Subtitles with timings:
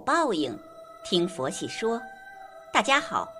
[0.00, 0.56] 报应，
[1.02, 2.00] 听佛系说。
[2.72, 3.32] 大家好，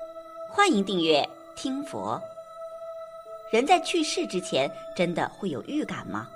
[0.51, 2.21] 欢迎订阅听佛。
[3.51, 6.29] 人在去世之前，真的会有预感吗？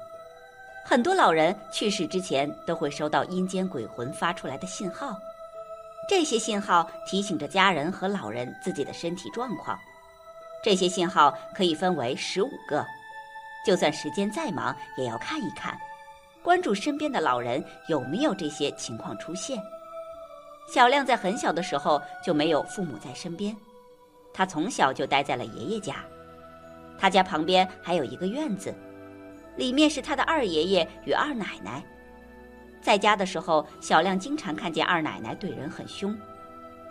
[0.85, 5.19] 很多老人去世之前都会收到阴间鬼魂发出来的信号，
[6.09, 9.79] 这些信号提醒着家人和老人自己的身体状况。
[10.63, 12.85] 这些信号可以分为十五个，
[13.65, 15.77] 就算时间再忙，也要看一看。
[16.43, 19.63] 关注身边的老人有没有这些情况出现。
[20.67, 23.57] 小亮在很小的时候就没有父母在身边，
[24.33, 25.97] 他从小就待在了爷爷家。
[26.99, 28.75] 他家旁边还有一个院子，
[29.57, 31.85] 里面是他的二爷爷与二奶奶。
[32.81, 36.17] 在家的时候，小亮经常看见二奶奶对人很凶，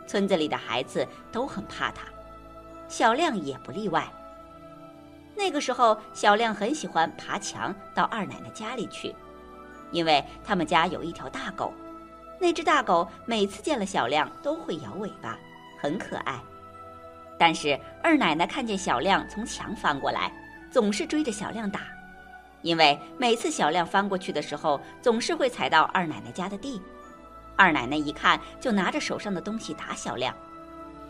[0.05, 2.03] 村子里的孩子都很怕他，
[2.87, 4.07] 小亮也不例外。
[5.35, 9.15] 那个时候，小亮很喜欢爬墙到二奶奶家里去。
[9.91, 11.73] 因为他们家有一条大狗，
[12.41, 15.37] 那只大狗每次见了小亮都会摇尾巴，
[15.79, 16.41] 很可爱。
[17.37, 20.33] 但是二奶奶看见小亮从墙翻过来，
[20.71, 21.81] 总是追着小亮打，
[22.63, 26.81] 因为每次小亮翻过去的时候，总是会踩到二奶奶家的地。
[27.55, 30.35] 二奶奶一看，就拿着手上的东西打小亮。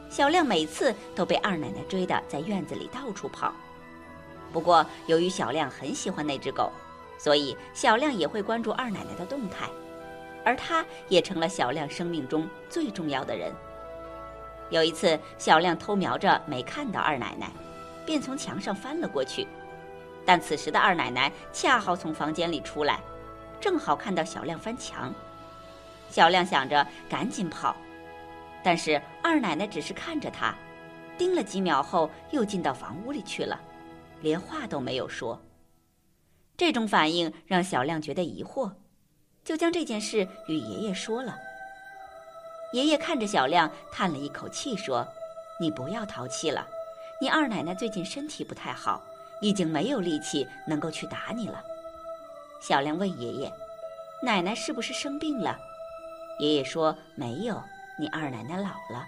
[0.09, 3.53] 小亮每次都被二奶奶追得在院子里到处跑。
[4.51, 6.69] 不过由于小亮很喜欢那只狗。
[7.17, 9.69] 所以，小亮也会关注二奶奶的动态，
[10.43, 13.51] 而他也成了小亮生命中最重要的人。
[14.69, 17.51] 有一次，小亮偷瞄着没看到二奶奶，
[18.05, 19.47] 便从墙上翻了过去。
[20.25, 23.01] 但此时的二奶奶恰好从房间里出来，
[23.59, 25.13] 正好看到小亮翻墙。
[26.09, 27.75] 小亮想着赶紧跑，
[28.63, 30.55] 但是二奶奶只是看着他，
[31.17, 33.59] 盯了几秒后又进到房屋里去了，
[34.21, 35.41] 连话都没有说。
[36.55, 38.71] 这种反应让小亮觉得疑惑，
[39.43, 41.37] 就将这件事与爷爷说了。
[42.73, 45.05] 爷爷看着小亮，叹了一口气说
[45.59, 46.65] ：“你不要淘气了，
[47.19, 49.01] 你二奶奶最近身体不太好，
[49.41, 51.61] 已经没有力气能够去打你了。”
[52.61, 53.51] 小亮问爷爷
[54.23, 55.57] ：“奶奶是不是生病了？”
[56.39, 57.61] 爷爷说：“没有，
[57.99, 59.05] 你二奶奶老了。”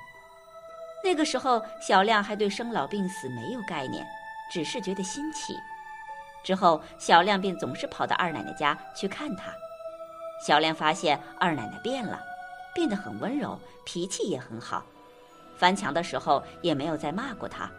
[1.03, 4.05] 那个时候，小亮还对生老病死没有概念，
[4.51, 5.53] 只是觉得新奇。
[6.43, 9.53] 之后，小亮便总是跑到二奶奶家去看她。
[10.41, 12.19] 小亮发现二奶奶变了，
[12.73, 14.85] 变得很温柔，脾气也很好。
[15.57, 17.69] 翻墙的时候也没有再骂过他，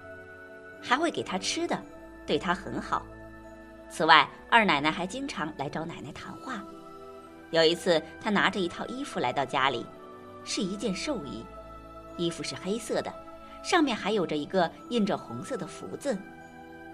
[0.81, 1.79] 还会给他吃的，
[2.27, 3.05] 对他很好。
[3.91, 6.63] 此外，二奶奶还经常来找奶奶谈话。
[7.51, 9.87] 有一次，她拿着一套衣服来到家里，
[10.45, 11.45] 是一件寿衣，
[12.17, 13.13] 衣服是黑色的，
[13.63, 16.19] 上面还有着一个印着红色的福字，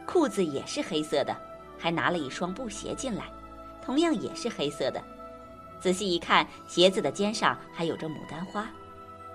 [0.06, 1.34] 裤子也是黑色的。
[1.78, 3.25] 还拿了一双布鞋进来，
[3.82, 5.03] 同样也是黑色的。
[5.81, 8.69] 仔细一看，鞋子的尖上还有着牡丹花，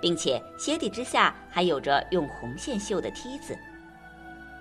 [0.00, 3.58] 并且鞋底之下还有着用红线绣的梯子。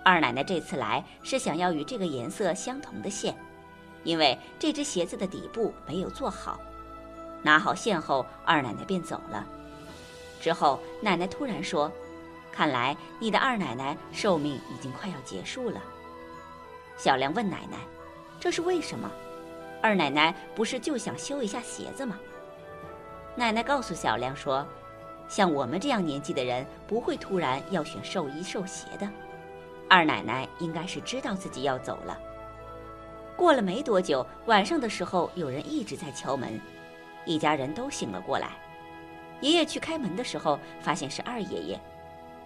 [0.03, 3.35] 二奶奶这次来是想要与这个颜色相同的线，
[4.03, 6.59] 因为这只鞋子的底部没有做好。
[7.43, 9.45] 拿好线后，二奶奶便走了。
[10.41, 11.91] 之后，奶奶突然说
[12.51, 15.81] ：“看来你的二奶奶寿命已经快要结束了。”
[16.97, 17.77] 小亮问奶奶
[18.39, 19.11] ：“这是为什么？
[19.85, 22.17] 二奶奶不是就想修一下鞋子吗？”
[23.37, 24.65] 奶奶告诉小亮说
[25.29, 29.07] ：“像我们这样年纪的人，不会突然要选寿衣寿鞋的。
[29.87, 32.17] 二奶奶应该是知道自己要走了。”
[33.37, 36.59] 过了没多久，晚上的时候，有人一直在敲门，
[37.23, 38.53] 一家人都醒了过来。
[39.41, 41.79] 爷爷去开门的时候，发现是二爷爷。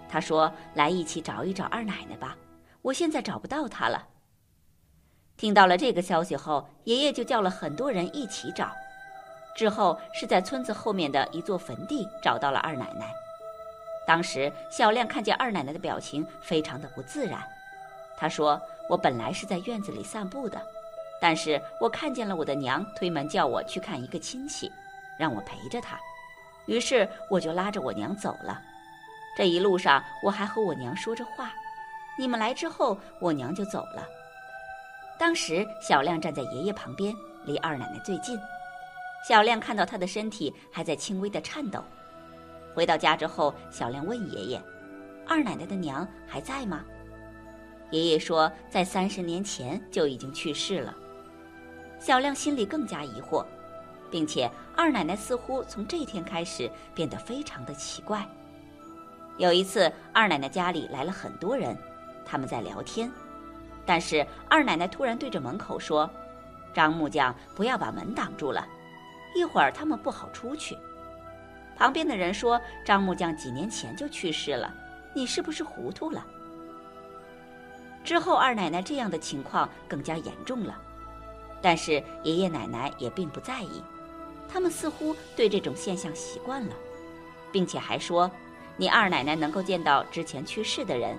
[0.10, 2.36] 他说：“来一起找一找二奶奶吧，
[2.82, 4.06] 我现在找不到她了。”
[5.40, 8.70] 听到了这个消息后，爷爷就叫了很多人一起找。
[9.56, 13.10] 之后是在村子后面的一座坟地找到了二奶奶。
[14.06, 17.42] 当时小亮看见二奶奶的表情非常的不自然。
[18.18, 20.62] 他说：“我本来是在院子里散步的，
[21.22, 24.69] 但是我看见了我的娘推门叫我去看一个亲戚，
[25.18, 25.98] 让我陪着她。
[26.66, 28.62] 于是我就拉着我娘走了。
[29.38, 31.54] 这一路上我还和我娘说着话。
[32.18, 34.06] 你们来之后，我娘就走了。”
[35.19, 37.13] 当时，小亮站在爷爷旁边，
[37.44, 38.39] 离二奶奶最近。
[39.27, 41.83] 小亮看到她的身体还在轻微的颤抖。
[42.74, 44.62] 回到家之后，小亮问爷爷
[45.27, 46.86] ：“二奶奶的娘还在吗？”
[47.92, 50.95] 爷爷说：“在三十年前就已经去世了。”
[52.00, 53.45] 小亮心里更加疑惑，
[54.10, 58.25] 并且二奶奶似乎从这天开始变得非常的奇怪。
[59.38, 61.77] 有一次，二奶奶家里来了很多人，
[62.25, 63.12] 他们在聊天。
[63.89, 66.07] 但是二奶奶突然对着门口说
[66.75, 68.63] ：“张木匠，不要把门挡住了，
[69.33, 70.77] 一会儿他们不好出去。”
[71.75, 74.71] 旁边的人说：“张木匠几年前就去世了，
[75.12, 76.24] 你是不是糊涂了？”
[78.06, 80.77] 之后，二奶奶这样的情况更加严重了，
[81.59, 83.81] 但是爷爷奶奶也并不在意，
[84.47, 86.75] 他们似乎对这种现象习惯了，
[87.51, 88.30] 并且还说
[88.77, 91.18] ：“你二奶奶能够见到之前去世的人，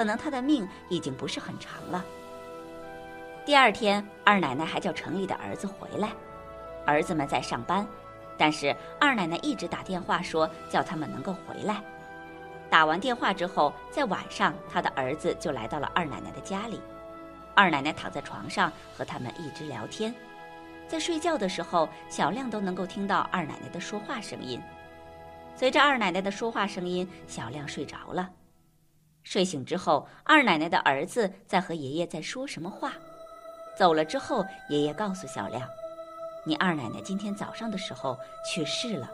[0.00, 2.02] 可能他的命已经不是很长了。”
[3.44, 6.08] 第二天，二奶奶还叫城里的儿子回来，
[6.86, 7.86] 儿子们在上班。
[8.38, 11.82] 但是二奶奶一直打电话说叫他们能够回来。
[12.70, 16.80] 打完电话之后，在晚上，他的儿子就来到了二奶奶的家里。
[17.54, 20.14] 二奶奶躺在床上和他们一直聊天。
[20.88, 24.58] 在睡觉的时候，小亮都能够听到二奶奶的说话声音。
[25.54, 28.30] 随着二奶奶的说话声音，小亮睡着了。
[29.22, 32.92] 睡醒之后，二奶奶的儿子在和爷爷在说什么话。
[33.76, 35.68] 走了之后，爷爷告诉小亮。
[36.44, 39.10] 你二奶奶今天早上的时候去世了，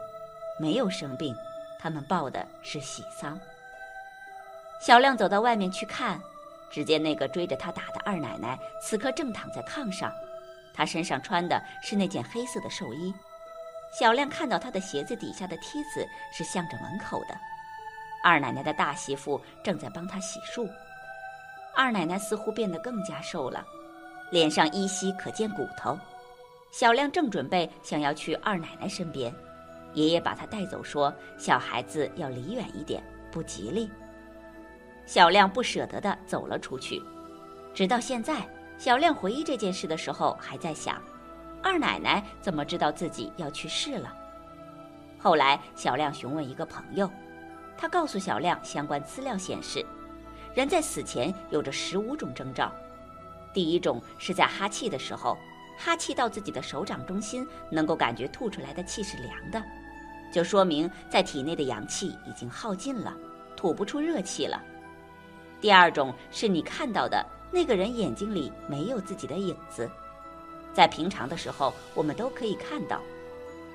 [0.59, 1.35] 没有生病，
[1.79, 3.39] 他们报的是喜丧。
[4.79, 6.21] 小亮走到外面去看，
[6.69, 10.11] 只见那个追着他打的二奶奶此刻正躺在炕上，
[10.73, 13.13] 她身上穿的是那件黑色的寿衣。
[13.91, 17.35] 小亮看到她的鞋子底下的梯子是向着门口的，
[18.27, 20.69] 二奶奶的大媳妇正在帮她洗漱。
[21.73, 23.65] 二奶奶似乎变得更加瘦了，
[24.31, 25.97] 脸上依稀可见骨头。
[26.69, 29.33] 小亮正准备想要去二奶奶身边，
[29.93, 33.01] 爷爷把他带走，说：“小孩子要离远一点，
[33.31, 33.89] 不吉利。”
[35.07, 37.01] 小亮不舍得的走了出去。
[37.73, 38.45] 直到现在，
[38.77, 41.01] 小亮回忆这件事的时候，还在想：
[41.63, 44.13] 二奶奶怎么知道自己要去世了？
[45.17, 47.09] 后来，小亮询问一个朋友，
[47.77, 49.85] 他告诉小亮，相关资料显示，
[50.53, 52.71] 人在死前有着十五种征兆，
[53.53, 55.37] 第一种是在哈气的时候。
[55.79, 59.63] 哈气到自己的手掌中心，能够感觉吐出来的气是凉的，
[60.33, 63.15] 就说明在体内的阳气已经耗尽了，
[63.55, 64.59] 吐不出热气了。
[65.61, 69.87] 第二种是你看到的那个人眼睛里没有自己的影子，
[70.73, 72.99] 在平常的时候我们都可以看到，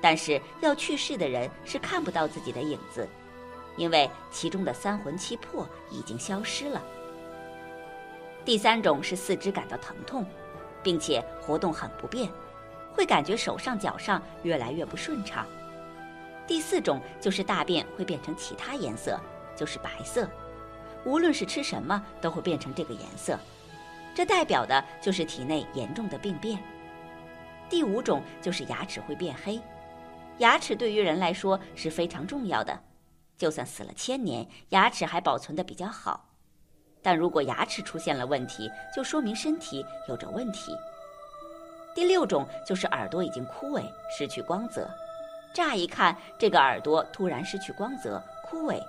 [0.01, 3.07] 但是要去世的人是看不到自己的影子，
[3.77, 6.81] 因为其中的三魂七魄已经消失了。
[8.45, 10.25] 第三种是四肢感到疼痛。
[10.83, 12.29] 并且活动很不便，
[12.91, 15.47] 会感觉手上脚上越来越不顺畅。
[16.45, 19.17] 第四种就是大便会变成其他颜色，
[19.55, 20.29] 就是白色，
[21.05, 23.39] 无论是吃什么都会变成这个颜色，
[24.13, 26.59] 这代表的就是体内严重的病变。
[27.69, 29.61] 第五种就是牙齿会变黑，
[30.39, 32.77] 牙齿对于人来说是非常重要的，
[33.43, 36.29] 就算死了千年，牙齿还保存的比较好。
[37.01, 40.73] 但如果牙齿出现了问题，就说明身体有着问题。
[41.93, 43.83] 第六种就是耳朵已经枯萎，
[44.17, 44.89] 失去光泽。
[45.53, 48.81] 乍一看，这个耳朵突然失去光泽、枯萎，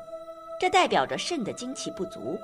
[0.61, 2.39] 这代表着肾的精气不足。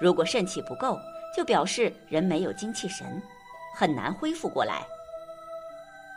[0.00, 0.98] 如果肾气不够，
[1.36, 3.22] 就表示人没有精气神，
[3.74, 4.82] 很难恢复过来。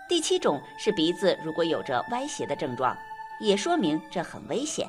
[0.08, 2.98] 第七种是鼻子如果有着歪斜的症状，
[3.40, 4.88] 也说明这很危险。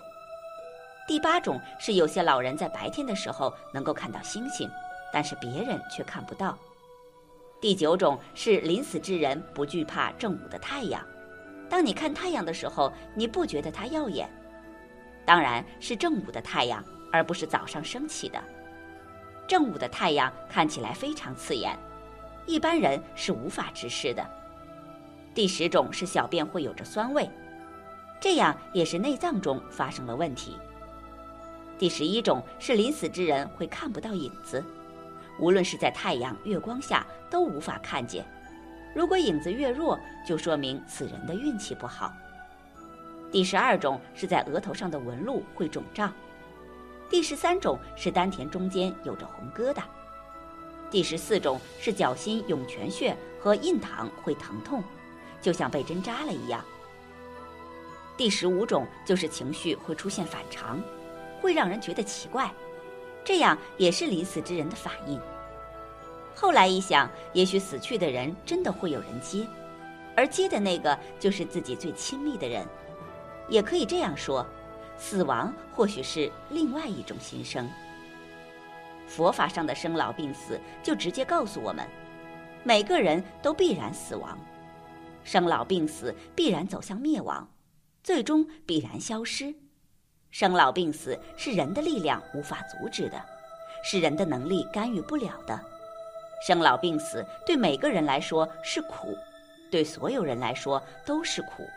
[1.07, 4.71] 第八种是有些老人在白天的时候能够看到星星，
[5.13, 6.57] 但是别人却看不到。
[7.61, 11.05] 第九种是临死之人不惧怕正午的太阳，
[11.69, 14.31] 当你看太阳的时候，你不觉得它耀眼，
[15.27, 18.43] 当然是正午的太阳，而不是早上升起的。
[19.47, 21.77] 正午的太阳看起来非常刺眼，
[22.47, 24.25] 一般人是无法直视的。
[25.35, 27.29] 第十种是小便会有着酸味，
[28.21, 30.57] 这样也是内脏中发生了问题。
[31.79, 34.63] 第十一种是临死之人会看不到影子，
[35.39, 38.23] 无论是在太阳、月光下都无法看见。
[38.95, 42.13] 如果影子越弱，就说明此人的运气不好。
[43.33, 46.13] 第十二种是在额头上的纹路会肿胀。
[47.09, 49.83] 第十三种是丹田中间有着红疙瘩。
[50.91, 54.83] 第十四种是脚心涌泉穴和印堂会疼痛，
[55.41, 56.63] 就像被针扎了一样。
[58.17, 60.81] 第十五种就是情绪会出现反常。
[61.41, 62.53] 会让人觉得奇怪，
[63.25, 65.19] 这样也是临死之人的反应。
[66.35, 69.47] 后来一想，也许死去的人真的会有人接，
[70.15, 72.67] 而接的那个就是自己最亲密的人。
[73.49, 74.47] 也可以这样说，
[74.99, 77.67] 死亡或许是另外一种新生。
[79.07, 81.89] 佛法上的生老病死就直接告诉我们，
[82.63, 84.39] 每个人都必然死亡，
[85.25, 87.49] 生老病死必然走向灭亡，
[88.03, 89.55] 最终必然消失。
[90.31, 93.21] 生老病死是人的力量无法阻止的，
[93.83, 95.61] 是人的能力干预不了的。
[96.47, 99.17] 生老病死对每个人来说是苦，
[99.71, 101.69] 对所有人来说都是苦。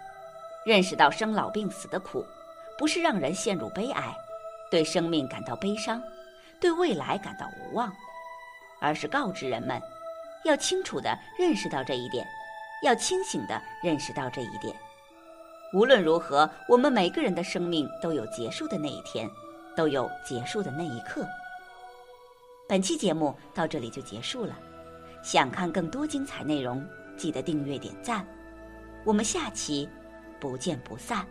[0.66, 2.26] 认识到生老病死的苦，
[2.78, 4.16] 不是让人陷入悲哀，
[4.72, 6.02] 对生命感到悲伤，
[6.62, 7.94] 对未来感到无望，
[8.80, 9.82] 而是告知人们，
[10.46, 12.26] 要清楚地认识到这一点，
[12.84, 14.74] 要清醒地认识到这一点。
[15.74, 19.28] 无论如何，我们每个人的生命都有结束的那一天，
[19.76, 21.28] 都有结束的那一刻。
[22.68, 24.56] 本期节目到这里就结束了，
[25.24, 26.86] 想看更多精彩内容，
[27.18, 28.26] 记得订阅点赞。
[29.04, 29.90] 我们下期
[30.40, 31.28] 不见不散。